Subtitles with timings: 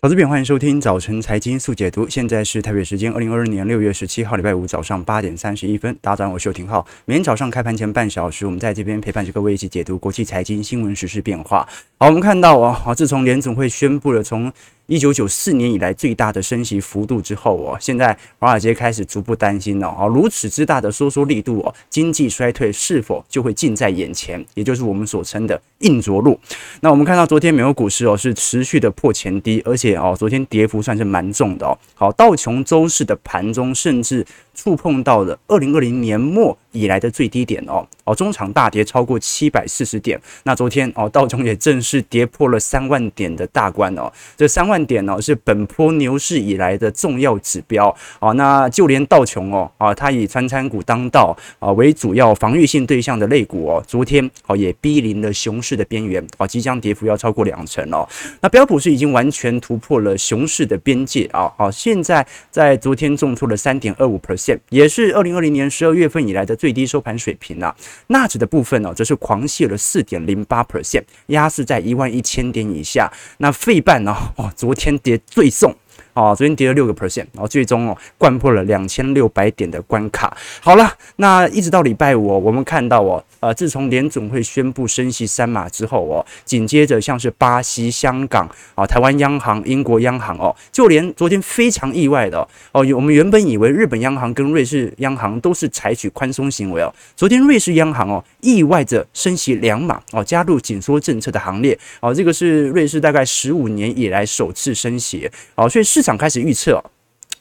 [0.00, 2.08] 投资篇，欢迎收听早晨财经速解读。
[2.08, 5.92] 现在是台北时间二零二二年六月十七号礼拜五早上八点三十一分。
[6.00, 6.86] 大家早上好，我是邱廷浩。
[7.04, 11.68] 每天早上开盘前半小时，我们在这边陪伴着各位一起解读国际财经新闻、时事变化。
[11.98, 14.52] 好，我们看到啊，好，自从联总会宣布了从
[14.88, 24.42] 一九九四年以来最大的升息幅度之后哦，现在华尔街开始逐步担心了哦，如此之大的收缩力度哦，经济衰退是否就会近在眼前？
[24.54, 26.40] 也就是我们所称的硬着陆。
[26.80, 31.76] 那我们看到昨天美国股市哦是持续的破前低，而且哦昨天跌幅算是蛮重的哦。
[31.94, 34.24] 好，道琼周四的盘中甚至
[34.58, 40.20] 触碰到了二零二零年末以来的最低点哦哦，中场大跌超过七百四十点。
[40.42, 44.88] 那昨天哦道琼也正式跌破了三万点的大关哦，这三万。
[44.88, 58.08] 点呢是本波牛市以来的重要指标哦，那就连道琼哦啊，它以传产股当道啊为主要防御性对象的类股哦，昨天哦也逼临了熊市的边缘啊，即将跌幅要超过两成哦。
[58.40, 67.74] 那标普是已经完全突破了熊市的边界啊，好，现在在昨天重挫了三点二五 percent，也是二零二零年十二月份以来的最低收盘水平啊。
[68.06, 73.12] 纳指的部分呢，则是狂泻了四点零八 percent，压势在一万一千点以下。
[73.38, 75.74] 那费半呢，哦，昨昨天跌最重。
[76.12, 80.36] 哦，昨天跌了六个 percent，然后最终哦，掼破了两千六百点的关卡。
[80.60, 92.38] 好了，那一直到礼拜五，我们看到哦，呃，自从联总会宣布升息三码之后哦，紧接着像是巴西、香港啊、台湾央行、英国央行哦，就连昨天非常意外的
[92.72, 106.18] 哦，我们原本以为日本央行跟瑞士央行都是采取宽松行为哦，昨天瑞士央行哦，意外的升息两码哦，加入紧缩政策的行列哦，这个是瑞士大概十五年以来首次升息哦，所以市场。
[106.18, 106.82] 开始预测，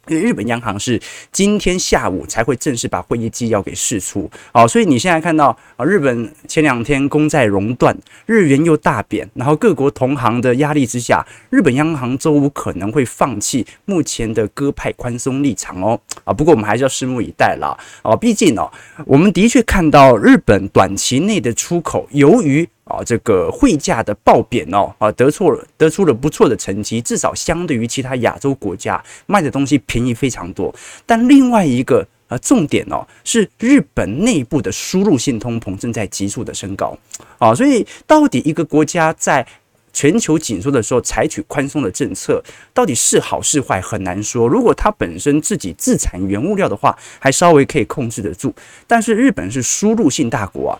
[0.09, 0.99] 因为日本央行是
[1.31, 18.71] 今天下午才会正式把会议纪要给释出，好，所以你现在看到啊，日本前两天公债熔断，日元又大贬，然后各国同行的压力之下，日本央行周五可能会放弃目前的鸽派宽松立场哦，啊，不过我们还是要拭目以待啦，哦，毕竟哦，
[19.05, 30.73] 我们的确看到日本短期内的出口，由于啊，这个汇价的爆贬哦，啊，得错了，得出了不错的成绩，至少相对于其他亚洲国家卖的东西便宜非常多。
[31.05, 36.97] 但另外一个呃重点哦，是日本内部的输入性通膨正在急速的升高
[37.37, 39.45] 啊，所以到底一个国家在
[39.93, 44.47] 全球紧缩的时候采取宽松的政策，到底是好是坏很难说。
[44.47, 48.53] 如果它本身自己自产原物料的话，还稍微可以控制得住。
[48.85, 50.77] 但是日本是输入性大国啊。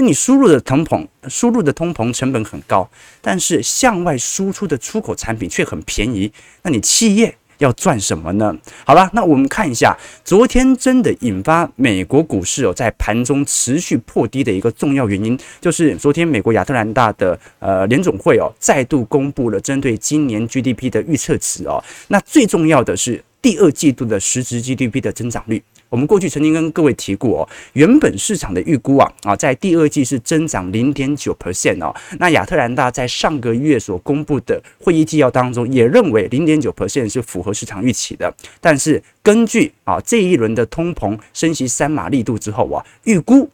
[0.00, 2.88] 那你输入的通膨，输入的通膨成本很高，
[3.20, 8.56] 但是向外输出的出口产品却很便宜，那你企业要赚什么呢？
[8.86, 9.94] 好了，那我们看一下
[10.24, 25.62] 昨天真的引发美国股市哦在盘中持续破低的一个重要原因，就是昨天美国亚特兰大的呃联总会哦再度公布了针对今年 GDP 的预测值哦，那最重要的是第二季度的实质 GDP 的增长率。
[25.90, 31.94] 我们过去曾经跟各位提过哦，原本市场的预估啊啊，在第二季是增长零点九 percent 哦。
[32.18, 38.32] 那亚特兰大在上个月所公布的会议纪要当中，也认为零点九 percent 是符合市场预期的。
[38.60, 43.50] 但是根据啊这一轮的通膨升息三码力度之后啊，预估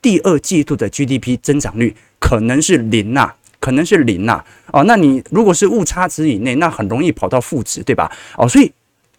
[0.00, 4.44] 第二季度的 GDP 增长率可能是零呐，可能是零呐。
[4.72, 8.10] 哦，那你如果是误差值以内，那很容易跑到负值，对吧？
[8.38, 8.70] 哦，所以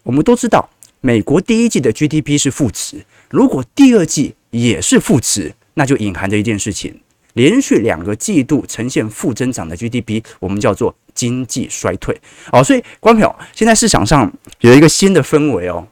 [0.04, 0.66] 我们都知道。
[1.04, 6.94] 美国第一季的 GDP 是负值，如果第二季也是负值，那就隐含着一件事情：
[7.32, 12.16] 连续两个季度呈现负增长的 GDP，我们叫做经济衰退。
[12.52, 15.84] 哦，所以观众朋友，现在市场上有一个新的氛围哦，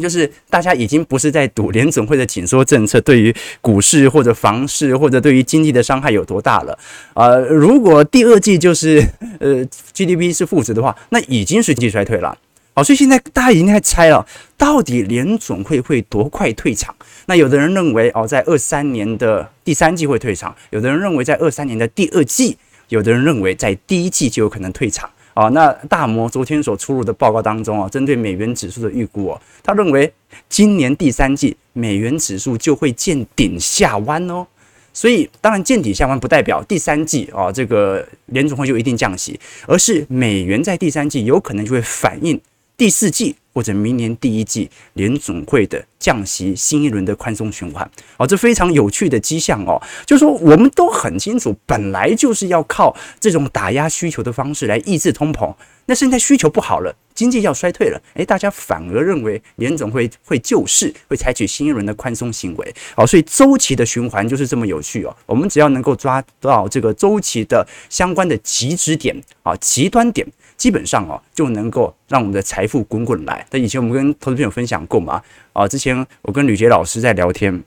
[0.00, 6.78] 就是大家已经不是在赌联总会的紧缩政策对于股市或者房市或者对于经济的伤害有多大了。
[7.12, 9.06] 呃，如果第二季就是
[9.40, 12.38] 呃 GDP 是负值的话，那已经是经济衰退了。
[12.78, 14.24] 好，所以现在大家已经在猜了，
[14.56, 16.94] 到底联总会会多快退场？
[17.26, 22.56] 那有的人认为哦，在二三年的第三季会退场；有的人认为在二三年的第二季；
[22.90, 25.10] 有的人认为在第一季就有可能退场。
[25.34, 30.12] 啊，那大摩昨天所出炉的报告当中啊，针对美元指数的预估哦，他认为
[30.48, 34.46] 今年第三季美元指数就会见顶下弯哦。
[34.92, 42.40] 所以当然见底下弯不代表第三季啊，这个联总会就一定降息，而是美元在第三季有可能就会反映。
[42.78, 49.82] 第四季或者明年第一季联总会的降息，新一轮的宽松循环，哦，这非常有趣的迹象哦。
[50.06, 55.52] 就是说，我们都很清楚，本来就是要靠这种打压需求的方式来抑制通膨。
[55.86, 62.74] 那现在需求不好了，经济要衰退了，诶，大家反而认为联总会会救市，会采取新一轮的宽松行为。
[62.94, 65.16] 哦，所以周期的循环就是这么有趣哦。
[65.26, 70.24] 我们只要能够抓到这个周期的相关的极值点啊，极端点。
[70.58, 73.46] 基本上哦就能够让我们的财富滚滚来。
[73.48, 75.22] 但以前我们跟投资朋友分享过嘛，
[75.54, 77.64] 啊，之前我跟吕杰老师在聊天。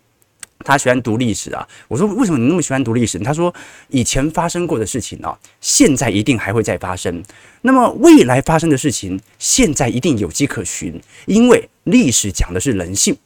[0.64, 3.18] 他喜欢读历史啊，我说为什么你那么喜欢读历史？
[3.18, 3.52] 他说
[3.88, 7.24] 以前发生过的事情啊，现在一定还会再发生。
[7.64, 13.18] 那么未来发生的事情，现在一定有迹可循，因为历史讲的是人性，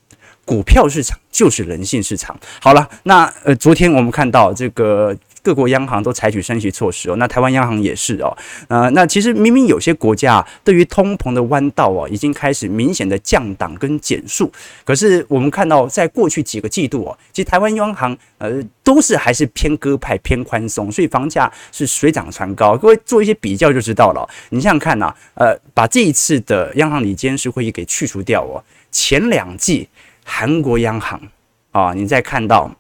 [0.46, 2.40] 股票市场就是人性市场。
[2.62, 5.14] 好了，那呃，昨天我们看到这个。
[5.46, 8.36] 各国央行都采取升息措施哦，那台湾央行也是哦，
[8.68, 14.52] 呃，那其实明明有些国家，对于通膨的弯道哦，已经开始明显的降档跟减速，
[14.84, 22.76] 可是我们看到在过去几个季度哦，其实台湾央行呃都是还是偏鸽派偏宽松，所以房价是水涨船高。
[22.76, 28.58] 各位做一些比较就知道了，你想想看呐，呃，把这一次的央行理监事会议给去除掉哦，
[28.92, 29.88] 前两季
[30.24, 31.22] 韩国央行
[31.72, 32.72] 啊，你再看到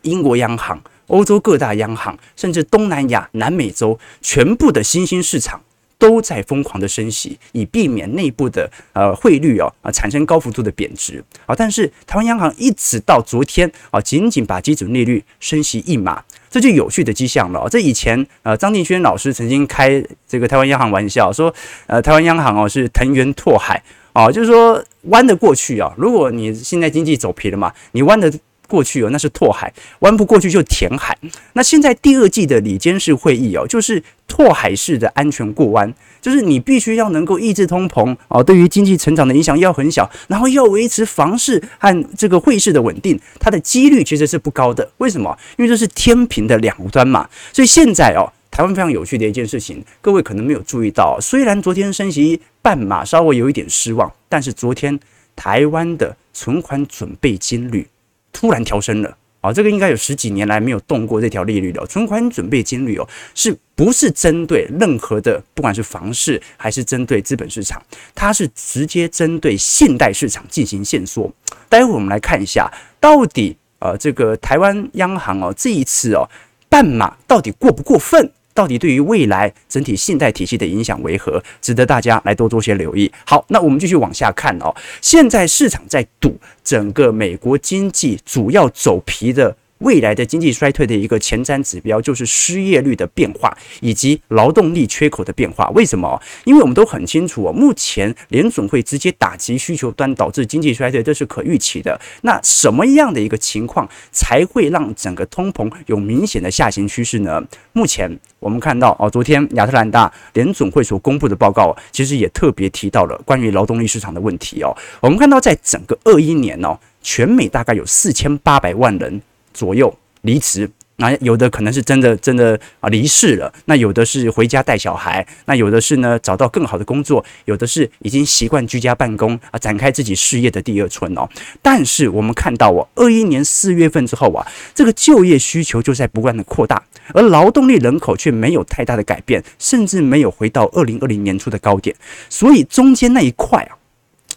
[0.00, 0.82] 英国央行。
[1.12, 5.60] 欧洲各大央行，甚至东南亚、南美洲全部的新兴市场
[5.98, 11.54] 都在疯狂的升息，以避免内部的呃汇率哦啊产生高幅度的贬值啊。
[11.54, 17.68] 但是台湾央行一直到昨天啊，仅仅把基准利率升息一码，这就有趣的迹象了。
[17.68, 21.54] 这以前呃张敬轩老师曾经开这个台湾央行玩笑说，
[21.86, 23.82] 呃台湾央行哦是藤原拓海
[24.14, 25.92] 啊，就是说弯得过去啊。
[25.98, 28.32] 如果你现在经济走皮了嘛，你弯的。
[28.72, 31.14] 过去哦，那是拓海，弯不过去就填海。
[31.52, 35.92] 那现在第二季的里监事会议哦，就是拓海式的安全过弯，
[36.22, 44.90] 就是你必须要能够抑制通膨哦，对于经济成长的影响要很小，然后要维持房市和这个汇市的稳定，它的几率其实是不高的。
[44.96, 45.36] 为什么？
[45.58, 47.28] 因为这是天平的两端嘛。
[47.52, 54.98] 所以现在哦，台湾非常有趣的一件事情，各位可能没有注意到，虽然昨天升息半码稍微有一点失望，但是昨天
[55.36, 57.86] 台湾的存款准备金率。
[58.32, 59.52] 突然调升了啊！
[59.52, 67.82] 这个应该有十几年来没有动过这条利率的存款准备金率哦，是不是针对任何的，不管是房市还是针对资本市场，
[68.14, 71.30] 它是直接针对信贷市场进行限缩。
[71.68, 72.70] 待会我们来看一下，
[73.00, 76.28] 到底呃这个台湾央行哦这一次哦
[76.68, 78.32] 半码到底过不过分？
[78.54, 81.42] 到底对于未来整体信贷体系的影响为何？
[81.60, 83.10] 值得大家来多多些留意。
[83.26, 84.74] 好，那我们继续往下看哦。
[85.00, 89.56] 现在市场在赌整个美国经济主要走皮的。
[89.82, 95.68] 未来的经济衰退的一个前瞻指标就是失业率的变化以及劳动力缺口的变化。
[95.70, 96.20] 为什么？
[96.44, 102.00] 因为我们都很清楚哦，目前联总会直接打击需求端，导致经济衰退，这是可预期的。
[102.22, 107.42] 那什么样的一个情况才会让整个通膨有明显的下行趋势呢？
[107.72, 114.76] 目前我们看到哦，昨天亚特兰大联总会所公布的报告，其实也特别提到了关于劳动力市场的问题哦。
[115.00, 119.20] 我们看到在整个二一年哦，全美大概有四千八百万人。
[119.52, 131.28] 左右离职，那有的可能是真的真的啊离世了，那有的是回家带小孩，那有的是呢找到更好的工作，有的是已经习惯居家办公啊，展开自己事业的第二春哦。
[131.60, 136.80] 但是我们看到哦，二一年四月份之后啊，这个就业需求就在不断的扩大，
[137.14, 141.96] 而劳动力人口却没有太大的改变，甚至没有回到二零二零年初的高点，
[142.28, 143.81] 所以中间那一块啊。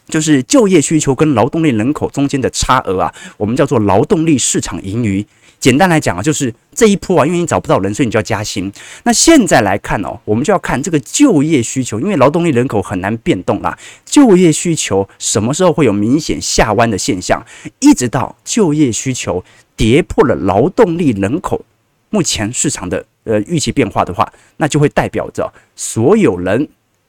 [0.08, 5.26] 就是就业需求跟劳动力人口中间的差额啊，我们叫做劳动力市场盈余。
[5.58, 8.72] 简单来讲啊，就是这一波啊，因为你找不到人，所以你就要加薪。
[9.04, 13.76] 那现在来看哦，我们就要看这个就业需求，因为劳动力人口很难变动啦。
[14.06, 17.44] 就业需求什么时候会有明显下弯的现象？
[17.80, 19.44] 一直到就业需求
[19.76, 21.66] 跌破了劳动力人口
[22.12, 26.68] 目前市场的呃预期变化的话，那就会代表着所有人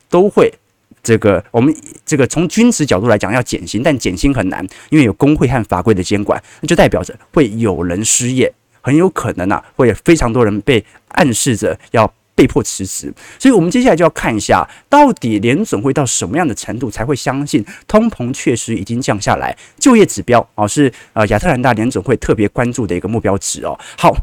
[0.08, 0.54] 都会。
[1.06, 1.72] 这个我们
[2.04, 13.14] 这个从均值角度来讲要减薪，但减薪很难，因为有工会和法规的监管，那就代表着会有人失业，很有可能啊会有非常多人被暗示着要被迫辞职。
[13.38, 19.56] 所以，我们接下来就要看一下，到底联总会到什么样的程度才会相信通膨确实已经降下来？
[19.78, 23.78] 就业指标哦，是呃亚特兰大联总会特别关注的一个目标值哦。
[23.96, 24.16] 好。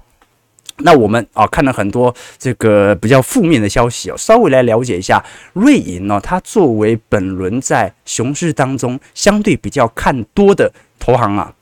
[0.77, 11.53] 那我们啊看了很多这个比较负面的消息哦，稍微来了解一下瑞银呢，它作为本轮在熊市当中相对比较看多的投行啊，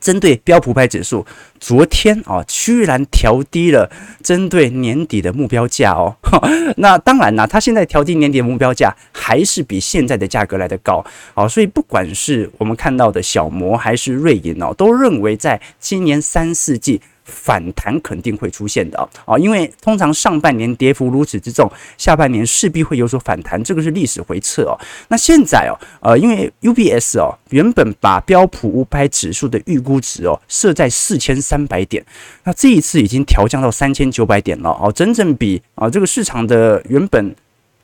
[0.00, 1.26] 针对标普百指数，
[1.58, 3.90] 昨天啊居然调低了
[4.22, 6.14] 针对年底的目标价哦。
[6.78, 17.02] 那当然啦，它现在调低年底的目标价还是比现在的价格来得高啊，所以不管是我们看到的小摩还是瑞银哦，都认为在今年三四季。
[17.26, 24.78] 反弹肯定会出现的啊，因为通常上半年跌幅如此之重，下半年势必会有所反弹，这个是历史回测哦。
[25.08, 32.04] 那现在哦，呃，因为 UBS 哦，原本把标普五百指数的预估值哦设在四千三百点，
[32.44, 37.34] 那这一次已经调降到三千九百点了哦，整整比啊这个市场的原本。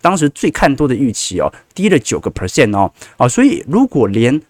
[0.01, 1.47] 当时最看多的预期哦，
[1.77, 4.43] 低了九个 percent 哦，啊，所以如果连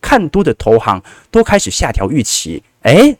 [0.00, 1.00] 看多的投行
[1.30, 3.16] 都开始下调预期，诶，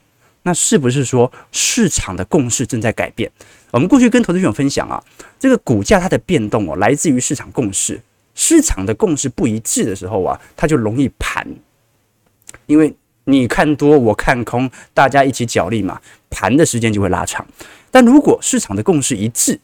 [0.46, 3.28] 那是不是说市场的共识正在改变？
[3.72, 5.02] 我们过去跟投资朋友分享啊，
[5.40, 8.00] 这个股价它的变动哦，来自于市场共识，
[8.32, 11.44] 市场的共识不一致的时候啊，它就容易盘，
[12.66, 16.00] 因为你看多我看空，大家一起角力嘛，
[16.30, 17.44] 盘的时间就会拉长。
[17.90, 19.58] 但如果市场的共识一致，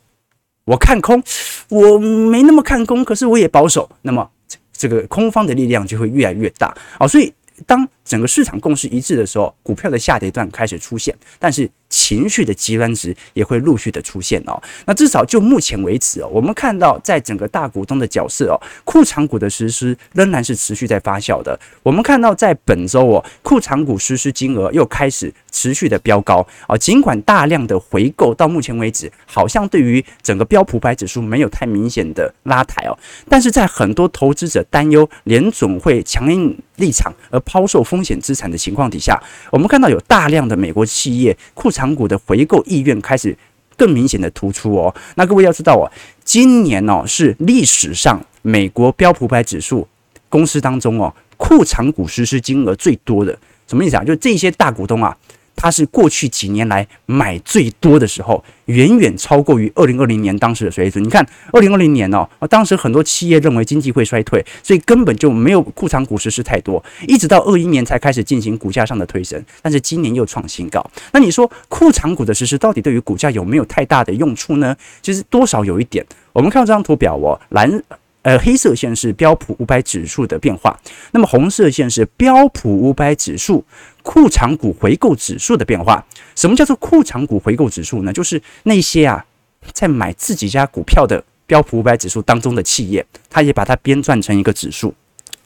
[0.65, 1.23] 我看空，
[1.69, 4.29] 我没那么看空，可是我也保守，那么
[4.73, 7.33] 这个空方的力量就会越来越大啊，所以
[7.67, 11.71] 当整个市场共识一致的时候，股票的下跌段开始出现，但是。
[11.93, 14.59] 情绪的极端值也会陆续的出现哦。
[14.87, 21.61] 那至少就目前为止哦，我们看到在整个大股东的角色哦，库藏股的实施仍然是持续在发酵的。
[21.83, 26.75] 我们看到在本周哦，库藏股实施金额又开始持续的飙高啊。
[26.79, 39.17] 尽管大量的回购到目前为止，好像对于整个标普五百指数没有太明显的拉抬哦，但是在很多投资者担忧联总会强硬立场而抛售风风险资产的情况底下，
[39.53, 41.93] 我们看到有大量的美国企业库藏。
[41.93, 43.37] 股的回购意愿开始
[43.77, 44.93] 更明显的突出哦。
[45.17, 45.85] 那各位要知道哦，
[46.25, 49.87] 今年哦是历史上美国标普百指数
[50.31, 54.03] 公司当中哦库藏股实施金额最多的，什么意思啊？
[54.03, 55.15] 就这些大股东啊。
[55.63, 61.03] 它是过去几年来买最多的时候，远远超过于二零二零年当时的水准。
[61.05, 69.41] 你看，二零二零年哦，当时很多企业认为经济会衰退，所以根本就没有库藏股实施太多，一直到二一年才开始进行股价上的推升。
[69.63, 70.85] 但是今年又创新高。
[71.13, 74.77] 那你说库藏股的实施到底对于股价有没有太大的用处呢？
[75.01, 76.05] 其实多少有一点。
[76.33, 77.81] 我们看到这张图表哦，蓝
[78.23, 80.79] 呃黑色线是标普五百指数的变化，
[81.11, 83.65] 那么红色线是标普五百指数。
[84.03, 86.05] 库藏股回购指数的变化，
[86.35, 88.13] 什么叫做库藏股回购指数呢？
[88.13, 89.25] 就是那些啊
[89.73, 94.95] 在买自己家股票的标普五百指数当中的企业，它也把它编撰成一个指数。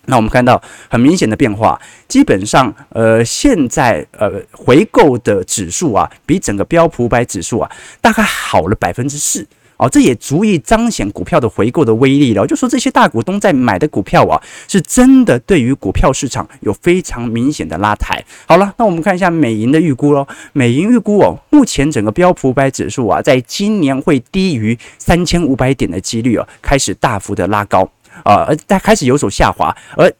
[0.06, 7.70] 那我们看到很明显的变化，基本上呃现在呃回购的指数啊，比整个标普五百指数啊
[8.00, 9.46] 大概好了百分之四。
[9.76, 12.46] 哦，这也足以彰显股票的回购的威力了。
[12.46, 18.24] 就说这些大股东在买的股票啊，是真的对于股票市场有非常明显的拉抬。
[18.46, 20.26] 好了，那我们看一下美银的预估喽。
[20.52, 27.82] 美银预估哦，目前整个标普五百指数啊，在今年会低于三千五百点的几率啊，开始大幅的拉高
[28.24, 30.12] 啊，而它开始有所下滑，而。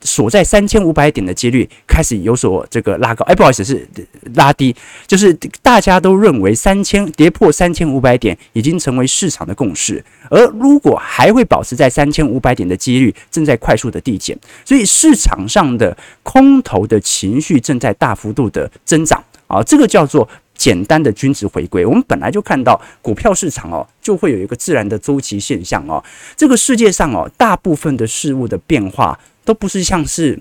[0.00, 3.86] 锁在三千五百点的几率开始有所这个拉高，哎，不好意思，是
[4.34, 4.74] 拉低，
[5.06, 21.84] 就是大家都认为三千跌破三千五百点已经成为市场的共识，而如果还会保持在三千五百点的几率正在快速的递减，所以市场上的空头的情绪正在大幅度的增长啊，这个叫做简单的均值回归。
[21.84, 26.02] 我们本来就看到股票市场哦，就会有一个自然的周期现象哦，
[26.36, 29.18] 这个世界上哦，大部分的事物的变化。
[29.48, 30.38] 都不是像是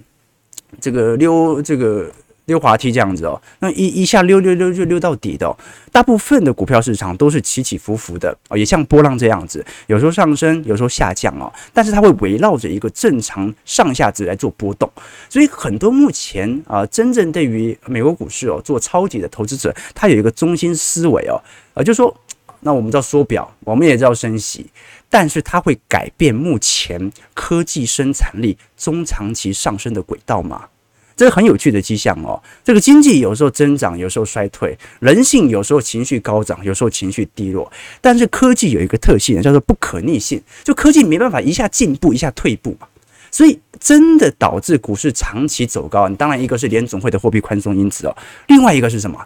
[0.82, 2.12] 这个溜这个
[2.44, 5.56] 溜滑梯这样子哦，那一一下溜溜溜就溜到底的。
[5.94, 11.50] 大部分的股票市场都是起起伏伏的哦，也像波浪这样子，有时候上升，有时候下降哦。
[11.74, 14.92] 但是它会围绕着一个正常上下值来做波动，
[15.30, 21.42] 所以很多目前啊，真正对于美国股市哦做抄底的投资者，他有一个中心思维哦，
[21.76, 22.14] 呃，就说，
[22.60, 24.66] 那我们知道缩表，我们也知道升息。
[25.10, 30.68] 但是它会改变目前科技生产力中长期上升的轨道吗？
[31.16, 32.40] 这是很有趣的迹象哦。
[32.64, 37.72] 这个经济有时候增长，有时候衰退；人性有时候情绪高涨，有时候情绪低落。
[38.00, 42.88] 但是科技有一个特性，叫做不可逆性，就科技没办法一下进步，一下退步嘛。
[43.32, 48.16] 所以真的导致股市长期走高，你当然一个是联总会的货币宽松因子哦，
[48.48, 49.20] 另外一个是什么？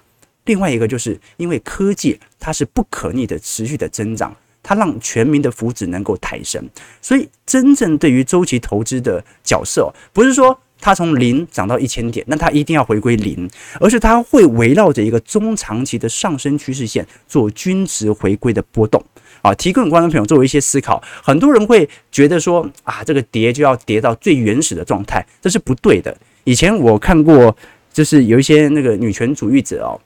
[0.46, 4.34] 另外一个就是因为科技它是不可逆的持续的增长。
[4.64, 6.64] 它让全民的福祉能够抬升，
[7.02, 13.50] 所以真正对于周期投资的角色，不是说它从零涨到一千点，那它一定要回归零，
[13.80, 19.04] 而是它会围绕着一个中长期的上升趋势线做均值回归的波动
[19.42, 19.54] 啊。
[19.56, 26.16] 提供给观众朋友作为一些思考，很多人会觉得说啊，这个跌就要跌到最原始的状态，这是不对的。
[26.44, 27.56] 以前我看过，
[27.94, 30.00] 就是有一些那个女权主义者哦。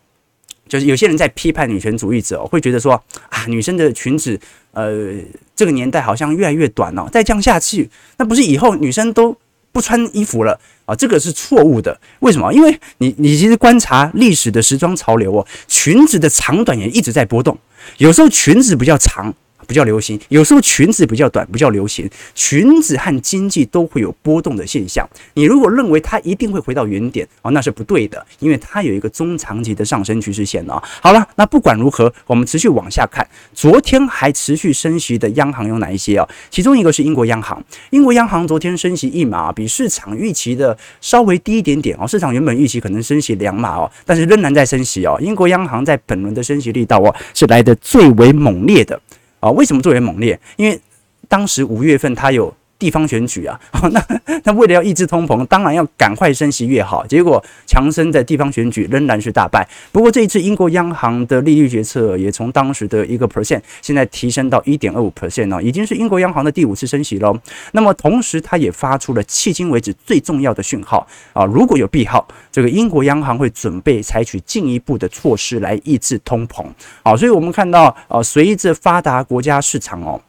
[0.68, 2.94] 就是有些人在批判女权主义者，会觉得说
[3.30, 4.40] 啊，女生的裙子，
[4.72, 5.14] 呃，
[5.56, 9.36] 这个年代好像越来越短了，再这样下去，那不是以后女生都
[9.72, 10.96] 不穿衣服了啊？
[10.96, 12.00] 这个是错误的。
[12.20, 12.54] 为什么？
[12.54, 17.58] 因为你你其实观察历史的时装潮流哦，裙子的长短也一直在波动，
[17.98, 19.34] 有时候裙子比较长，
[19.66, 25.08] 不叫流行，有时候裙子比较短不叫流行，裙子和经济都会有波动的现象。
[25.34, 30.82] 你如果认为它一定会回到原点哦，那是不对的，因为它有一个中长期的上升趋势线哦。
[31.02, 36.28] 好了，那不管如何，我们持续往下看，昨天还持续升息的央行有哪一些哦？
[36.50, 42.08] 其中一个是英国央行，英国央行昨天升息一码，比市场预期的稍微低一点点哦。
[42.08, 45.18] 市场原本预期可能升息两码哦，但是仍然在升息哦。
[45.22, 49.00] 英国央行在本轮的升息力道哦，是来得最为猛烈的。
[49.46, 50.40] 啊，为什么最为猛烈？
[50.56, 50.80] 因为
[51.28, 53.60] 当时五月份它有地方选举啊，
[53.92, 54.06] 那
[54.44, 57.06] 那为了要抑制通膨，当然要赶快升息越好。
[57.08, 59.68] 结果强生在地方选举仍然是大败。
[59.92, 67.38] 不过这一次英国央行的利率决策也从当时的一个 percent，现在提升到一点二五 percent 哦，已经是英国央行的第五次升息喽。
[67.72, 76.66] 那么同时，它也发出了迄今为止最重要的讯号啊，如果有必要，这个英国央行会准备采取进一步的措施来抑制通膨。
[77.04, 80.22] 好，所以我们看到啊，随着发达国家市场哦。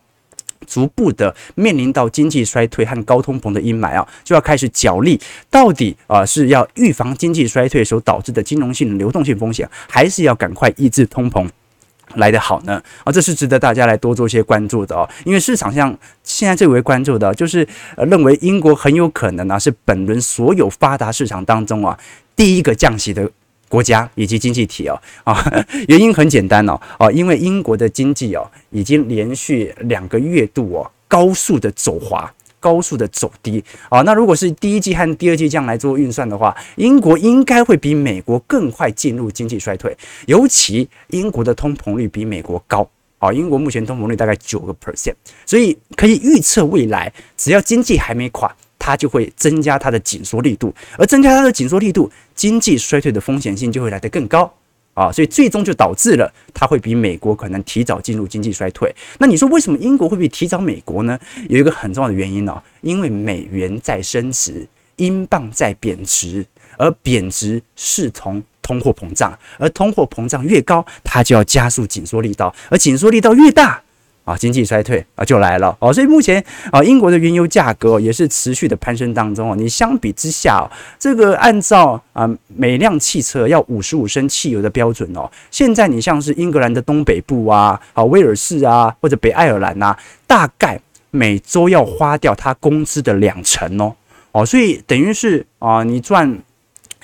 [0.66, 5.20] 逐步的面临到经济衰退和高通膨的阴霾啊，就要开始角力，
[5.50, 11.48] 到底啊是要预防经济衰退所导致的金融性流动性风险，还是要赶快抑制通膨
[12.14, 12.82] 来得好呢？
[13.04, 21.98] 啊，这是值得大家来多做些关注的哦，因为市场上现在最为关注的，就是呃认为英国很有可能啊是本轮所有发达市场当中啊
[22.34, 23.30] 第一个降息的。
[23.68, 25.44] 国家以及经济体哦啊，
[25.88, 34.02] 原因很简单哦哦，因为英国的经济哦已经连续两个月度哦高速的走滑，高速的走低啊。
[34.02, 39.96] 那如果是第一季和第二季这样来做运算的话，英国应该会比美国更快进入经济衰退，
[40.26, 43.32] 尤其英国的通膨率比美国高啊。
[43.32, 48.54] 英国目前通膨率大概九个 percent，所以可以预测未来只要经济还没垮。
[48.86, 54.48] 它就会增加它的紧缩力度，而增加它的紧缩力度，经济衰退的风险性就会来得更高
[54.94, 58.94] 啊，所以最终就导致了它会比美国可能提早进入经济衰退。
[59.18, 61.18] 那你说为什么英国会比提早美国呢？
[61.48, 64.64] 有一个很重要的原因哦，因为美元在升值，
[64.94, 66.46] 英镑在贬值，
[66.78, 73.82] 而贬值视同通货膨胀，而通货膨胀越高，它就要加速紧缩力道，而紧缩力道越大。
[74.26, 79.56] 啊，经济衰退啊就来了哦，所以目前啊，英国的原油价格也是持续的攀升当中哦。
[79.56, 90.80] 你相比之下，这个按照啊每辆汽车要五十五升汽油的标准哦，现在你像是英格兰的东北部啊，啊威尔士啊或者北爱尔兰啊，大概
[91.12, 93.94] 每周要花掉他工资的两成哦
[94.32, 96.36] 哦，所以等于是啊你赚。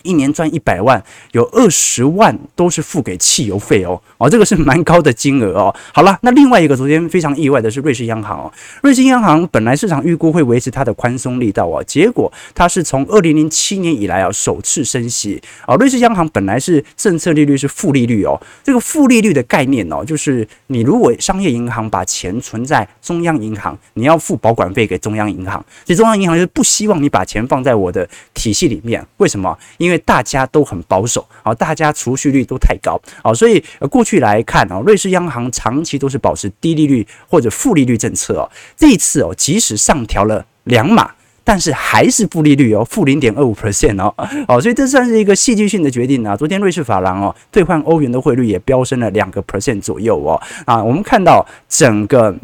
[0.02, 5.74] 一年赚一百万，有二十万都是付给汽油费哦，哦，这个是蛮高的金额哦。
[5.92, 15.74] 好了，那另外一个昨天非常意外的是瑞士央行哦，瑞士央行本来市场预估会维持它的宽松力道哦，结果它是从二零零七年以来啊首次升息啊。
[15.76, 29.56] 瑞士央行本来是政策利率是负利率哦，这个负利率的概念哦，就是你如果商业银行把钱存在中央银行，你要付保管费给中央银行，所以中央银行就是不希望你把钱放在我的体系里面，为什么？
[29.78, 38.50] 因为因为大家都很保守啊，大家储蓄率都太高啊，所以过去来看啊，瑞士央行长期都是保持低利率或者负利率政策哦。
[38.74, 41.10] 这一次哦，即使上调了两码，
[41.44, 44.14] 但是还是负利率哦，负零点二五 percent 哦。
[44.48, 46.34] 好，所以这算是一个戏剧性的决定啊。
[46.34, 50.40] 昨天瑞士法郎哦，兑换欧元的汇率也飙升了两个 percent 左右哦。
[50.64, 52.34] 啊，我们看到整个。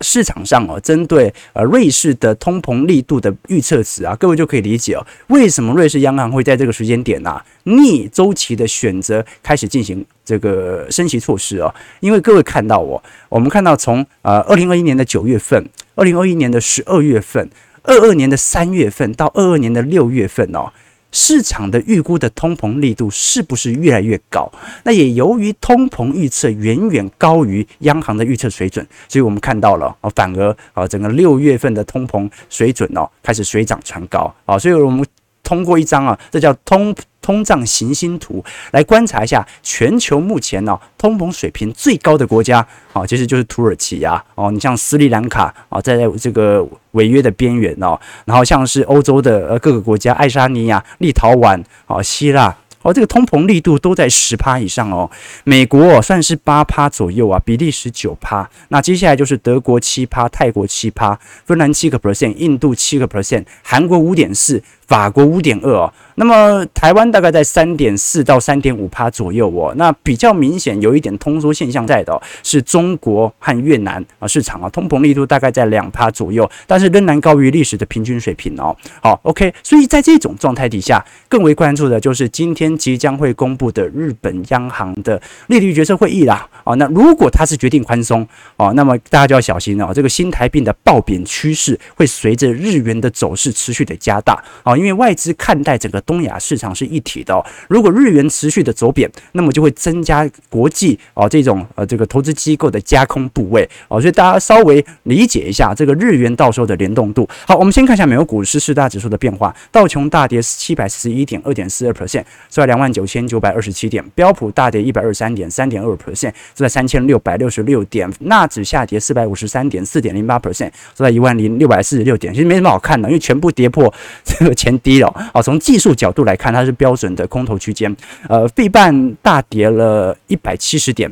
[0.00, 17.48] 市场上哦，针对呃瑞士的通膨力度的预测值啊，各位就可以理解哦，为什么瑞士央行会在这个时间点啊逆周期的选择开始进行这个升息措施哦，因为各位看到哦，我们看到从呃二零二一年的九月份、二零二一年的十二月份、
[17.82, 20.72] 二二年的三月份到二二年的六月份哦。
[21.12, 24.50] 市场的预估的通膨力度是不是越来越高？
[24.84, 35.04] 那也由于通膨预测远远高于央行的预测水准，所以我们看到了啊，反而啊，整个六月份的通膨水准哦，开始水涨船高啊，所以我们
[35.50, 36.94] 通过一张啊，这叫通。
[37.22, 52.56] 通胀行星图来观察一下全球目前呢通膨水平最高的国家啊，其实就是土耳其啊哦，你像斯里兰卡啊，在这个违约的边缘哦，然后像是欧洲的呃各个国家，爱沙尼亚、立陶宛啊、希腊。
[52.82, 55.10] 哦，这个通膨力度都在十趴以上哦。
[55.44, 58.48] 美国哦算是八趴左右啊，比利时九趴。
[58.68, 65.92] 那接下来就是德国七趴，泰国七趴，芬兰七个 percent，印度七个 percent，韩国五点四，法国五点二哦。
[66.16, 69.72] 那么台湾大概在三点四到三点五趴左右哦。
[69.76, 78.76] 那比较明显有一点通缩现象在的，是中国和越南啊市场啊，通膨力度大概在两趴左右，但是仍然高于历史的平均水平哦。
[79.00, 82.76] 好，OK，所以在这种状态底下，更为关注的就是今天。
[82.80, 86.48] 即将会公布的日本央行的利率决策会议啦。
[86.64, 88.26] 啊，那如果它是决定宽松，
[88.56, 94.42] 哦，那么大家就要小心哦，这个新台币的爆贬趋势会随着日元的走势持续的加大。
[94.62, 97.44] 啊，因为外资看待整个东亚市场是一体的哦。
[97.68, 104.00] 如果日元持续的走贬，那么就会增加国际哦这种呃这个投资机构的加空部位哦。
[104.00, 107.28] 所以大家稍微理解一下这个日元到时候的联动度。
[107.46, 122.32] 好，我们先看一下美国股市四大指数的变化，道琼大跌七百四十一点二点四二 percent，收在两万九千九百二十七点；标普大跌一百二十三点三点二 percent，收在三千六百六十六点；纳指下跌四百五十三点四点零八 percent，收在一万零六百四十六点。
[122.32, 123.92] 其实没什么好看的，因为全部跌破
[124.24, 125.08] 这个前低了。
[125.32, 127.94] 啊，从技术角度来看，它是标准的空头区间。
[128.28, 131.10] 呃，费半大跌了一百七十点。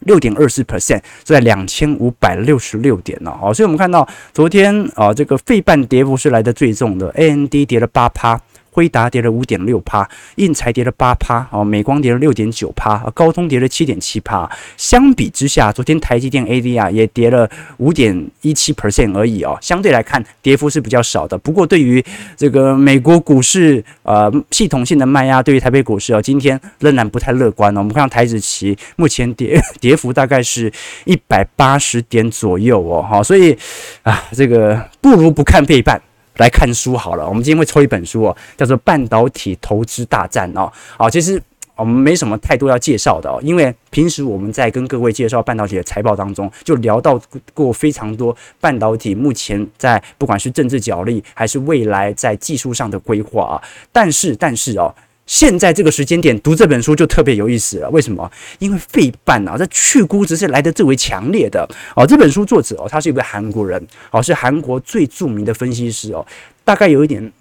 [0.00, 3.32] 六点二四 percent，在两千五百六十六点呢。
[3.40, 8.40] 好，所以我们看到昨天啊，这个费半跌幅是来的最重的，A N D 跌了八趴。
[8.74, 14.50] 辉达跌了五点六趴，印材跌了八趴，哦，美光跌了六点九趴，高通跌了七点七趴。
[14.78, 21.36] 相比之下，昨天台积电 ADR 也跌了五点一七 percent 而已哦，相对来看跌幅是比较少的。
[21.36, 22.02] 不过对于
[22.34, 27.80] 这个美国股市，呃，系统性的卖压，对于台北股市哦，今天仍然不太乐观哦。
[27.80, 30.72] 我们看台指期目前跌跌幅大概是
[31.04, 33.54] 一百八十点左右哦，哈，所以
[34.02, 36.00] 啊，这个不如不看费半。
[36.36, 40.72] 来看书好了，我们今天会抽一本书哦，叫做《半导体投资大战》哦。
[40.96, 41.40] 好，其实
[41.76, 47.20] 我们没什么太多要介绍的哦，因为平时我们在跟各位介绍半导体的财报当中，就聊到
[47.52, 53.62] 过非常多半导体目前在不管是政治角力还是未来在技术上的规划啊。
[53.90, 54.94] 但是，但是哦。
[55.26, 58.30] 现在这个时间点读这本书就特别有意思了，为什么？
[58.58, 62.06] 因为费半啊，这去估值是来的最为强烈的哦。
[62.06, 66.26] 这本书作者哦，他是一位韩国人哦，是韩国最著名的分析师哦，
[66.64, 67.32] 大概有一点。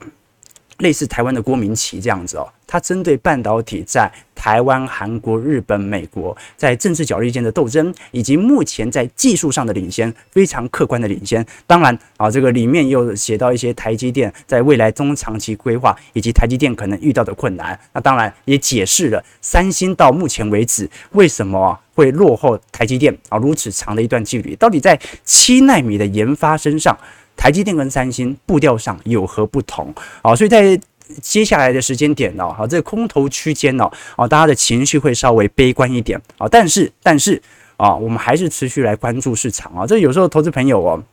[0.78, 11.46] 类似台湾的郭明奇这样子哦，它针对半导体在台湾、韩国、日本、美国在政治角力间的斗争，以及目前在技术上的领先，非常客观的领先。
[11.68, 17.78] 当然啊，这个里面又写到一些台积电在未来中长期规划，以及台积电可能遇到的困难。
[17.92, 26.98] 那当然也解释了三星到目前为止为什么会落后台积电啊如此长的一段距离，到底在七纳米的研发身上。
[27.38, 29.92] 台积电跟三星步调上有何不同？
[30.22, 30.80] 啊，所以在
[31.22, 37.42] 接下来的时间点呢，好，这个空头区间呢，啊，大家的情绪会稍微悲观一点啊，但是但是
[37.78, 39.86] 啊，我们还是持续来关注市场啊。
[39.86, 41.04] 这有时候投资朋友哦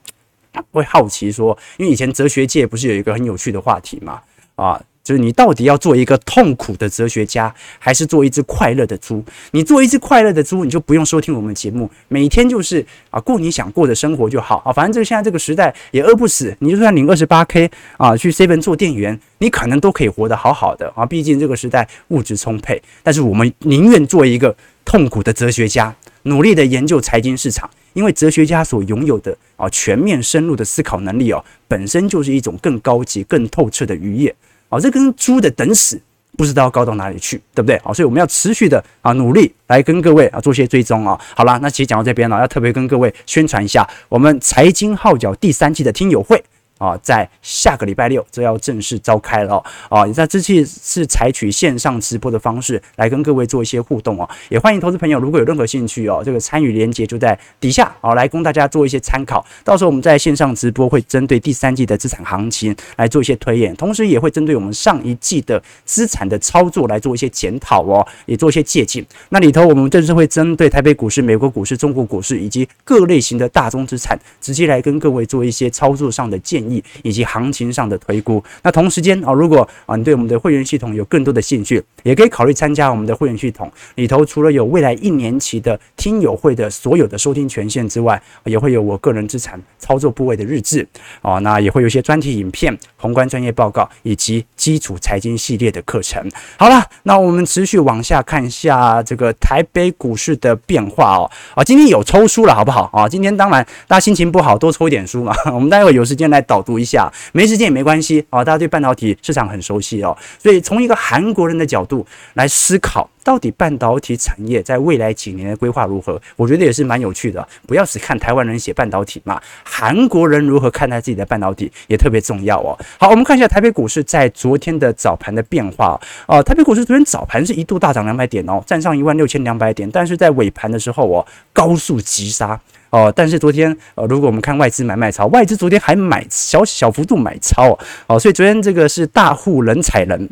[0.70, 4.20] 会好奇说，因为以前哲学界不是有一个很有趣的话题嘛，
[4.54, 4.80] 啊。
[5.08, 9.24] 就是你到底要做一个痛苦的哲学家，还是做一只快乐的猪？
[9.52, 14.70] 你做一只快乐的猪，你就不用收听我们节目，每天就是啊过你想过的生活就好啊。
[14.70, 21.06] 反正这个现在这个时代也饿不死，你就算领二十八 K 啊，去 seven 做店员，你可能都可以活得好好的啊。
[21.06, 34.34] 毕竟这个时代物质充沛，但是我们宁愿做一个痛苦的哲学家，努力的研究财经市场，因为哲学家所拥有的啊全面深入的思考能力哦，本身就是一种更高级、更透彻的愉悦。
[34.68, 36.00] 哦，这跟猪的等死
[36.36, 37.76] 不知道高到哪里去，对不对？
[37.76, 41.18] 啊，所以我们要持续的啊努力来跟各位啊做些追踪啊。
[41.34, 46.42] 好了，那其实讲到这边了，要特别跟各位宣传一下我们财经号角第三季的听友会。
[46.78, 49.64] 啊，在下个礼拜六就要正式召开了哦。
[49.90, 54.28] 啊，那这次是采取线上直播的方式来跟各位做一些互动哦。
[54.48, 59.44] 也欢迎投资朋友如果有任何兴趣哦，这个参与连接就在底下哦，来供大家做一些参考。
[59.64, 69.04] 到时候我们在线上直播会针对第三季的资产行情来做一些推演，同时也会针对我们上一季的资产的操作来做一些检讨哦，也做一些借鉴。
[69.30, 76.67] 那里头我们正是会针对台北股市、美国股市、中国股市以及各类型的大宗资产，直接来跟各位做一些操作上的建议。
[77.02, 78.42] 以及行情上的推估。
[78.62, 83.70] 那同时间啊，如果啊你对我们的会员系统有更多的兴趣，也可以考虑参加我们的会员系统。
[83.96, 90.86] 里头除了有未来一年期的听友会的所有的收听权限之外，也会有我个人资产操作部位的日志
[91.22, 96.22] 啊，那也会有一些专题影片、宏观专业报告以及基础财经系列的课程。
[96.56, 101.30] 好了，那我们持续往下看一下这个台北股市的变化哦。
[101.54, 103.08] 啊，今天有抽书了，好不好啊？
[103.08, 105.34] 今天当然大家心情不好，多抽一点书嘛。
[105.52, 107.10] 我们待会有时间来导读一下。
[107.32, 116.20] 没时间也没关系啊，大家对半导体市场很熟悉哦，所以从一个韩国人的角度来思考，到底半导体产业在未来几年的规划如何？
[116.36, 117.46] 我觉得也是蛮有趣的。
[117.66, 122.78] 不要只看台湾人写半导体嘛，韩国人如何看待自己的半导体也特别重要哦。
[122.98, 126.42] 好，我们看一下台北股市在昨天的早盘的变化哦。
[126.42, 132.58] 台北股市昨天早盘是一度大涨两百点哦，站上一万六千两百点，但是在尾盘的时候哦，高速急杀。
[132.90, 140.28] 哦，但是昨天呃，如果我们看外资买卖超，外资昨天还买小小幅度买超哦，所以昨天这个是大户人踩人，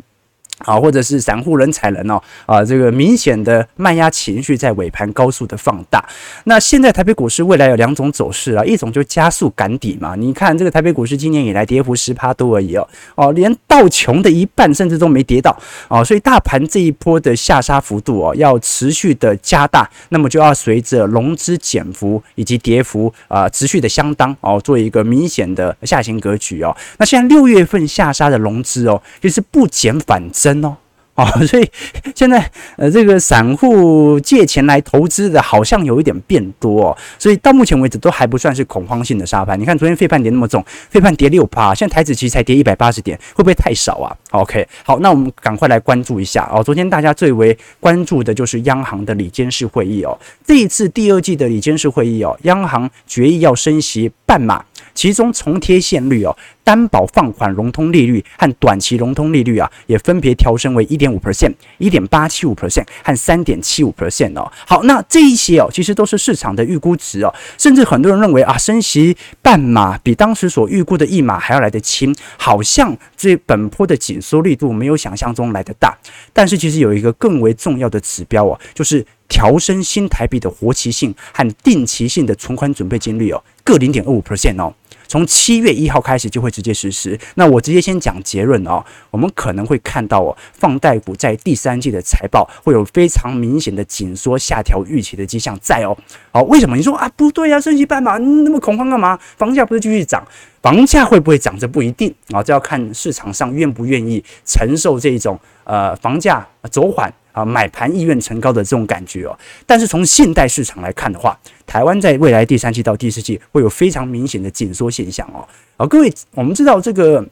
[0.59, 6.03] 啊，或者是散户人踩人哦，啊，这个明显的卖压情绪在尾盘高速的放大。
[6.45, 10.15] 那现在台北股市未来有两种走势啊，一种就加速赶底嘛。
[10.15, 15.55] 你看这个台北股市今年以来跌幅十趴多而已哦，哦，连道琼的一半甚至都没跌到
[15.89, 26.75] 哦，所以大盘这一波的下杀幅度哦，要持续的加大，那么就要随着融资减幅以及跌幅啊持续的相当哦，做一个明显的下行格局哦。
[26.97, 30.46] 那现在六月份下杀的融资哦，就是不减反增。
[30.47, 30.77] 真哦，
[31.15, 31.69] 哦，所以
[32.15, 39.59] 现在呃，这个散户借钱来投资的，好像有一点变多哦，所以到目前为止都还不算是恐慌性的杀盘。
[39.59, 46.63] 你看昨天费半跌那么重，费半跌六趴，现在台指期才跌一百八十点，会不会太少啊？OK，好，那我们赶快来关注一下哦。
[46.63, 54.63] 昨天大家最为关注的就是央行的理监事会议哦，这一次第二季的理监事会议哦，央行决议要升息半码。
[54.93, 56.35] 其中重贴现率哦，
[56.67, 64.51] 担保放款融通利率和短期融通利率啊，也分别调升为一点五 percent、一点八七五 percent 和三点七五 percent 哦。
[64.65, 75.97] 好，那这一些哦，其实都是市场的预估值哦，甚至很多人认为啊，升息半码比当时所预估的一码还要来得轻，好像这本波的紧缩力度没有想象中来得大。
[76.33, 84.73] 但是其实有一个更为重要的指标哦，就是调升新台币的活期性和定期性的存款准备金率哦，各零点二五 percent 哦。
[85.07, 87.19] 从七月一号开始就会直接实施。
[87.35, 95.97] 那我直接先讲结论哦，我们可能会看到哦，放贷股在第三季的财报会有非常明显的紧缩、下调预期的迹象在哦。
[96.31, 96.75] 好，为什么？
[96.75, 99.17] 你说啊，不对呀，升息半码，那么恐慌干嘛？
[99.37, 100.25] 房价不是继续涨？
[100.61, 101.57] 房价会不会涨？
[101.57, 107.11] 这不一定啊，这要看市场上愿不愿意承受这种呃房价走缓。
[107.37, 115.47] 啊，买盘意愿成高的这种感觉哦，但是从现代市场来看的话，台湾在未来第三季到第四季会有非常明显的紧缩现象哦。
[115.77, 117.23] 啊，各位，我们知道这个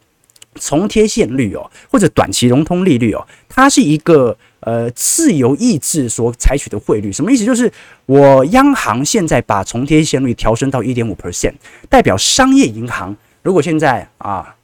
[0.59, 7.11] 重贴现率哦，或者短期融通利率哦，它是一个呃自由意志所采取的汇率。
[7.11, 7.43] 什么意思？
[7.43, 7.71] 就是
[8.05, 11.55] 我央行现在把重贴现率调升到一点五 percent，
[11.89, 14.54] 代表商业银行如果现在啊。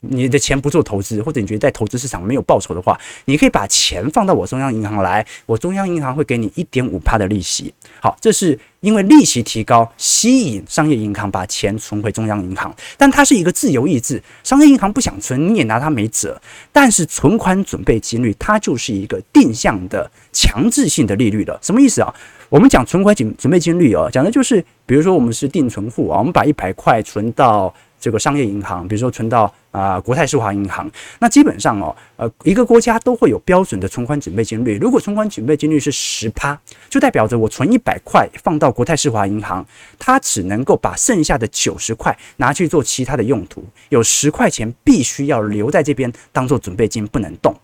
[0.00, 7.74] 你的钱不做投资，或者你觉得在投资市场没有报酬的话，你可以把钱放到我中央银行来，我中央银行会给你一点五趴的利息。
[8.00, 16.40] 好，这是因为利息提高，吸引商业银行把钱存回中央银行，但它是一个自由意志，商业银行不想存，你也拿它没辙。
[16.72, 21.58] 但是存款准备金率，它就是一个定向的强制性的利率了。
[21.60, 22.14] 什么意思啊？
[22.48, 27.74] 我们讲存款准准备金率哦，讲的就是，比如说我们是定存户啊，我们把一百块存到。
[28.00, 34.78] 这个商业银行，比如说存到啊、国泰世华银行，那基本上哦，呃，一个国家都会有标准的存款准备金率。
[34.78, 36.58] 如果存款准备金率是十趴，
[36.88, 39.64] 就代表着我存一百块放到国泰世华银行，
[39.98, 47.54] 它只能够把剩下的九十块拿去做其他的用途，有十块钱必须要留在这边当做准备金，不能动。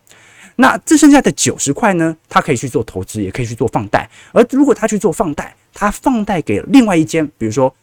[0.57, 4.09] 那这剩下的九十块呢，它可以去做投资，也可以去做放贷。
[4.33, 7.75] 而如果他去做放贷，他放贷给另外一间，比如说。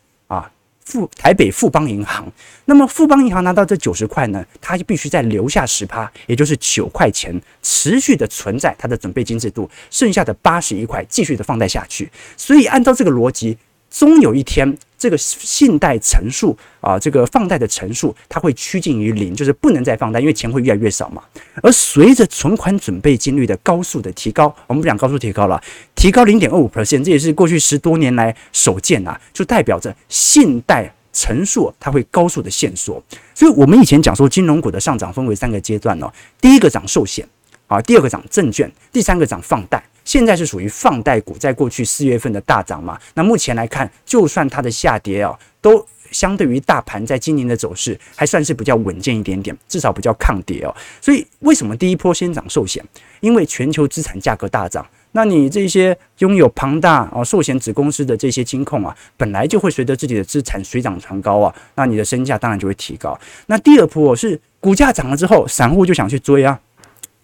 [0.91, 2.29] 富台北富邦银行，
[2.65, 12.11] 那么富邦银行拿到这九十块呢，它就必须再留下十趴，也就是九块钱，持续的存在它的准备金制度，剩下的八十一块继续的放贷下去。
[12.35, 13.57] 所以按照这个逻辑。
[13.91, 21.21] 终有一天，这个信贷乘数啊，这个放贷的乘数，它会趋近于零，就是不能再放贷，因为钱会越来越少嘛。
[21.61, 25.61] 而随着存款准备金率的高速的提高，我们不讲高速提高了，
[25.93, 33.03] 提高零点二五 percent，这也是过去十多年来首见啊，就代表着信贷乘数它会高速的限缩。
[33.35, 37.27] 所以我们以前讲说，金融股的上涨分为三个阶段哦，第一个涨寿险
[37.67, 39.83] 啊，第二个涨证券，第三个涨放贷。
[40.11, 50.75] 现在是属于放贷股，在过去四月份的大涨嘛，那目前来看，就算它的下跌啊，都相对于大盘在今年的走势还算是比较稳健一点点，至少比较抗跌哦。
[50.99, 52.83] 所以为什么第一波先涨寿险？
[53.21, 63.17] 因为全球资产价格大涨，那你这些拥有庞大啊寿险子公司的这些金控啊，本来就会随着自己的资产水涨船高啊，那你的身价当然就会提高。
[63.45, 66.59] 那第二波是股价涨了之后，散户就想去追啊。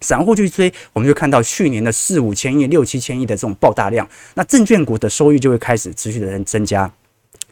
[0.00, 6.90] 散户去追，我们就看到去年的四五千亿、六七千亿的这种爆大量，那证券股的收益就会开始持续的增加，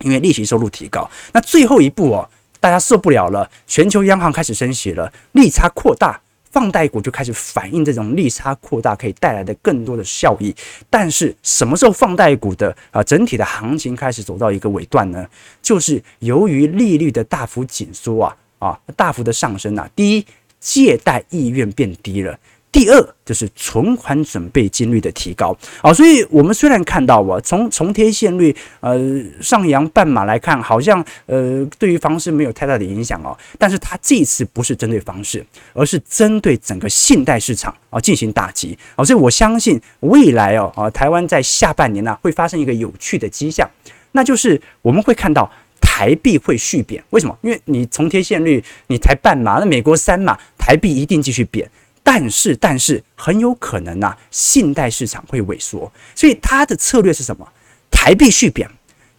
[0.01, 1.11] 因为利息收入提高。
[1.33, 2.29] 那最后一步哦，
[2.61, 6.21] 大家受不了了，全球央行开始升息了，利差扩大，
[6.53, 10.55] 放贷股就开始反映这种利差扩大可以带来的更多的效益。
[10.89, 15.27] 但是什么时候放贷股的啊整体的行情开始走到一个尾段呢？
[15.61, 20.25] 就是由于利率的大幅紧缩啊啊大幅的上升啊，第一。
[20.67, 22.37] 借贷意愿变低了。
[22.73, 25.57] 第二就是存款准备金率的提高。
[25.81, 29.01] 啊，所以我们虽然看到啊，从从贴现率呃
[29.41, 38.77] 上扬半码来看，好像呃对于房市没有太大的影响哦，但是它这次不是针对房市，而是针对整个信贷市场啊进行打击。
[38.95, 43.67] 啊，所以我相信未来哦啊，台湾在下半年呢会发生一个有趣的迹象，
[44.13, 45.51] 那就是我们会看到
[45.99, 47.35] 台币会续贬，为什么？
[47.41, 51.67] 因为你重贴现率你才半码，那美国三码，台币一定继续贬。
[52.03, 57.49] 但是，但是很有可能呐、啊，信贷市场会萎缩，所以它的策略是什么？
[57.91, 58.69] 台币续贬。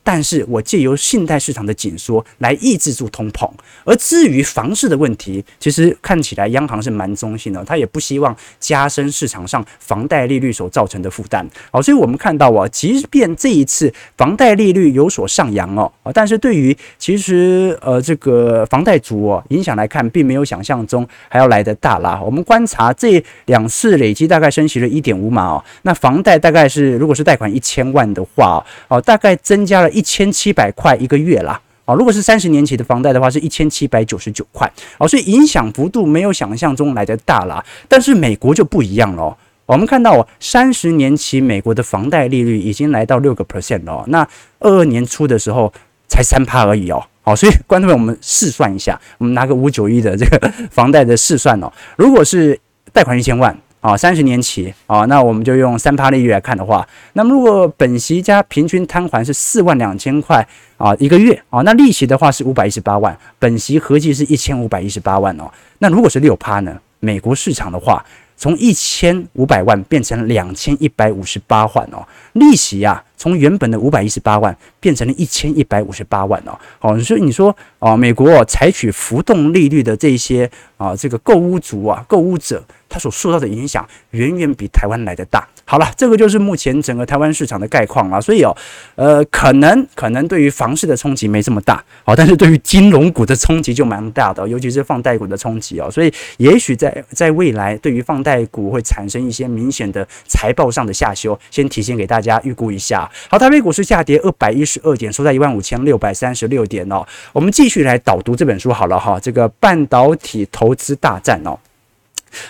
[0.07, 3.45] 但是我借由信贷市场的紧缩来抑制住通膨，
[3.83, 11.45] 而至于房市的问题，其实看起来央行是蛮中性的，他也不希望加深市场上房贷利率所造成的负担。
[11.71, 22.17] 好，所以我们看到啊，即便这一次房贷利率有所上扬哦，但是对于其实呃这个房贷族哦影响来看，并没有想象中还要来得大啦。
[22.23, 29.91] 我们观察这两次累积大概升息了一点五码哦，那房贷大概是如果是贷款一千万的话哦，大概增加了。
[29.97, 37.65] 一千七百块一个月啦，啊，如果是三十年期的房贷的话，是一千七百九十九块，啊，所以影响幅度没有想象中来得大啦。
[37.87, 44.19] 但是美国就不一样了，我们看到哦，三十年期美国的房贷利率已经来到六个 percent 了，那
[44.59, 45.73] 二二年初的时候
[46.07, 52.59] 才三趴而已哦，好，所以 观众朋友，我们试算一下，我们拿个五九一的这个 房贷的试算哦，如果是
[52.93, 53.57] 贷款一千万。
[53.79, 60.45] 啊，三十年期啊，那我们就用三趴利率来看的话，那么如果本息加平均摊还是四万两千块
[60.77, 65.49] 啊一个月啊，那利息的话是五百一十八万，本息合计是一千五百一十八万哦。
[65.79, 66.77] 那如果是六趴呢？
[66.99, 68.03] 美国市场的话，
[68.35, 76.57] 从一千五百万变成两千一百五十八万哦，利息呀、啊，从原本的五百一十八万变成了一千一百五十八万哦。
[76.79, 82.63] 好，所以你说啊，美国采取浮动利率的这些啊，这个购屋族啊，购屋者。
[82.89, 85.45] 他所受到的影响远远比台湾来的大。
[85.65, 88.21] 好了，这个就是目前整个台湾市场的概况了。
[88.21, 88.55] 所以哦，
[88.95, 95.91] 呃，可能可能对于房市的冲击没这么大，好，但是对于金融股的冲击就蛮大的，尤其是放贷股的冲击哦。
[95.91, 101.37] 所以也许在在未来，对于放贷股会产生一些明显的财报上的下修。
[101.51, 103.06] 先提前给大家预估一下。
[103.29, 107.05] 好，台北股市下跌二百一十二点，收在一万五千六百三十六点哦。
[107.33, 111.57] 我们继续来导读这本书好了哈，这个半导体投资大战哦。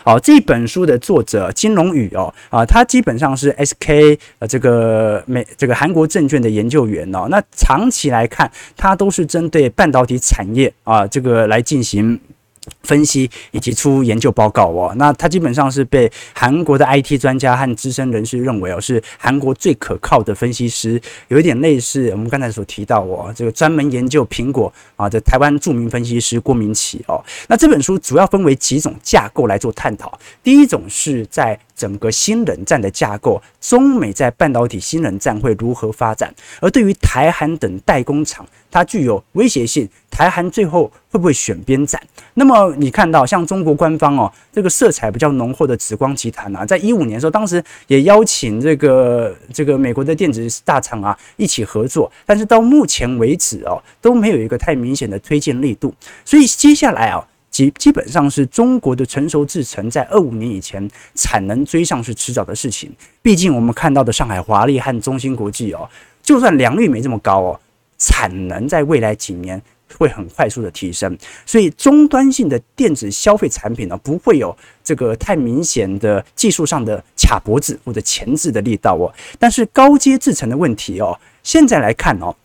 [0.03, 12.19] 好，这本书的作者金龙宇哦，啊，他基本上是 SK 呃这个美这个韩国证券的研究员哦，那长期来看，他都是针对半导体产业啊这个来进行。
[12.83, 27.23] 分析以及出研究报告哦，那它基本上是被韩国的 IT 专家和资深人士认为哦，是韩国最可靠的分析师，有一点类似我们刚才所提到哦，这个专门研究苹果啊的台湾著名分析师郭明奇哦。
[27.47, 36.33] 那这本书主要分为几种架构来做探讨，第一种是在整个新冷战的架构，中美在半导体新冷战会如何发展？
[36.59, 39.87] 而对于台韩等代工厂，它具有威胁性。
[40.09, 42.01] 台韩最后会不会选边站？
[42.33, 55.93] 那么你看到像中国官方哦，这个色彩比较浓厚的紫光集团啊，在一五年的时候，当时也邀请这个这个美国的电子大厂啊一起合作，但是到目前为止哦，都没有一个太明显的推进力度。
[56.25, 57.23] 所以接下来啊。
[57.57, 62.95] 基基本上是中国的成熟制程，在二五年以前产能追上是迟早的事情。
[63.19, 65.89] 毕竟我们看到的上海华丽和中芯国际哦，
[66.21, 67.59] 就算良率没这么高哦，
[67.97, 69.59] 产能在未来几年
[69.97, 71.17] 会很快速的提升。
[71.47, 79.11] 所以终端性的电子消费产品呢，不会有这个太明显的技术上的卡脖子或者钳制的力道哦。
[79.39, 82.35] 但是高阶制程的问题哦，现在来看哦。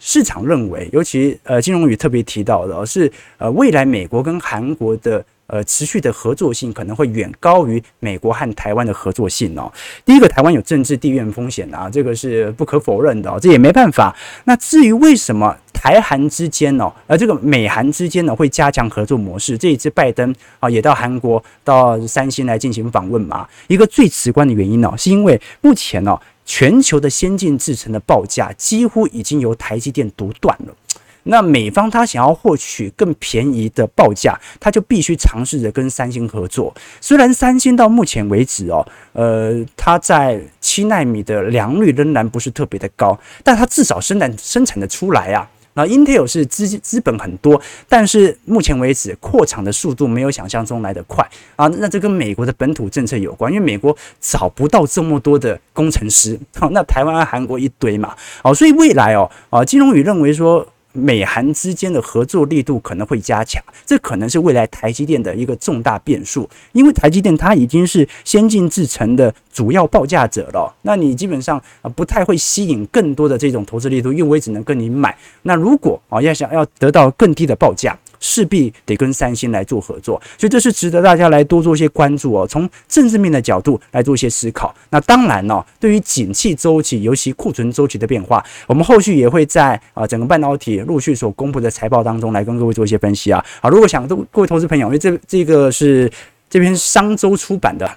[0.00, 9.70] 市场认为，尤其呃，金融宇特别提到的是，呃，未来美国跟韩国的呃持续的合作性可能会远高于美国和台湾的合作性哦。
[10.02, 14.16] 第一个，台湾有政治地缘风险啊，这个是不可否认的，这也没办法。
[14.44, 19.58] 那至于为什么台韩之间呢，呃，这个美韩之间呢会加强合作模式？
[19.58, 23.46] 这一次拜登啊也到韩国到三星来进行访问嘛。
[23.68, 26.18] 一个最直观的原因呢，是因为目前呢。
[26.52, 30.74] 全球的先进制程的报价几乎已经由台积电独断了。
[31.22, 36.74] 那美方他想要获取更便宜的报价，他就必须尝试着跟三星合作。
[37.00, 45.48] 虽然三星到目前为止哦，呃，它在七纳米的良率仍然不是特别的高，但它至少生产生产的出来啊。
[45.74, 51.24] 那 Intel 是资资本很多，但是目前为止扩厂的速度没有想象中来得快
[51.56, 51.68] 啊。
[51.78, 56.38] 那这跟美国的本土政策有关，因为美国找不到这么多的工程师，
[56.72, 66.48] 那台湾韩国一堆嘛，哦，所以未来哦，啊，金融宇认为说，美韩之间的合作力度可能会加强，这可能是未来台积电的一个重大变数。
[66.72, 75.16] 因为台积电它已经是先进制程的主要报价者了，那你基本上啊不太会吸引更多的这种投资力度，因为我也只能跟你买。
[75.42, 82.46] 那如果啊要想要得到更低的报价，势必得跟三星来做合作，所以这是值得大家来多做一些关注哦。
[82.46, 84.72] 从政治面的角度来做一些思考。
[84.90, 93.44] 那当然呢、哦，对于景气周期，尤其库存周期的变化，我们后续也会在啊整个半导体陆续所公布的财报当中来跟各位做一些分析啊。
[93.60, 96.10] 好，如果想各位投资朋友，因为这这个是
[96.48, 97.90] 这篇商周出版的，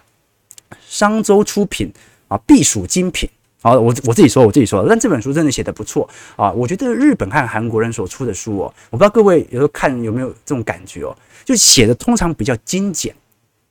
[0.88, 1.91] 商周出品
[2.30, 3.30] 啊，必属精品。
[3.64, 6.51] 好，我我自己说，我自己说，但这本书真的写得不错啊！
[6.51, 13.16] 我觉得日本和韩国人所出的书哦，我不知道各位有时候看有没有这种感觉哦，就写的通常比较精简，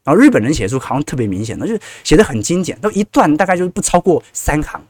[0.03, 4.81] 然后日本人写书好像特别明显的，就是写的很精简，都一段大概就是不超过三行，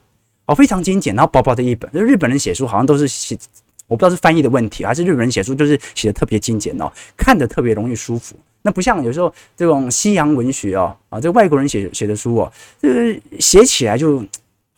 [0.46, 1.90] 哦，非常精简，然后薄薄的一本。
[1.92, 3.36] 就日本人写书好像都是写，
[3.88, 8.36] 我不知道是翻译的问题，还是日本人写书就是写的特别精简哦，看着特别容易舒服。
[8.62, 14.24] 那不像有时候这种西洋文学哦，啊，这外国人写写的书哦，这个写起来就。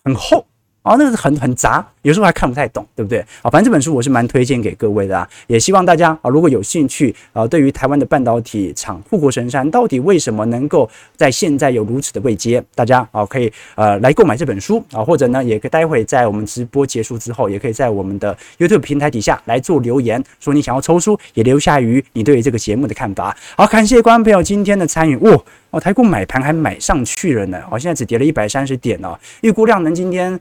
[0.05, 0.45] 很厚
[0.83, 3.49] 啊，那个是很很杂，有时候还看不太懂，对不对啊？
[3.51, 10.87] 反正这本书我是蛮推荐给各位的啊，也希望大家啊，如果有兴趣啊，对于台湾的半导体厂护国神山到底为什么能够
[11.17, 23.35] 在现在有如此的位阶，大家啊可以呃来购买这本书啊，或者呢，也可以待会在我们直播结束之后，也可以在我们的 YouTube 平台底下来做留言，说你想要抽书，也留下于你对于这个节目的看法。
[23.57, 25.43] 好，感谢观众朋友今天的参与，哇！
[25.75, 30.39] 哦台股买盘还买上去了呢，哦，现在只跌了一百三十点哦，预估量能今天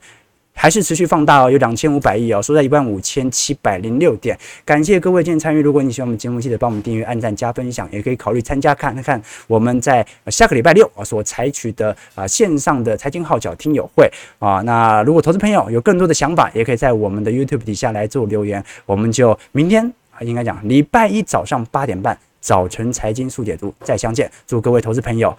[0.54, 4.38] 还是持续放大哦，有两千五百亿哦，收在一万五千七百零六点。
[4.64, 14.08] 感谢各位今天参与，如果你喜欢我们节目，记得帮我们订阅、按赞、加分享，也可以考虑参加看看我们在下个礼拜六啊所采取的啊线上的财经号角听友会
[14.38, 14.62] 啊。
[14.62, 22.16] 那如果投资朋友有更多的想法，也可以在我们的 YouTube 底下来做留言，我们就明天啊应该讲礼拜一早上八点半。
[22.44, 24.30] 早晨财经速解读，再相见。
[24.46, 25.30] 祝各位投资朋友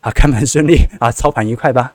[0.00, 1.94] 啊，开盘顺利啊，操盘愉快吧。